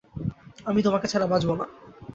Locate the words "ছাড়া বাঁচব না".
1.07-1.65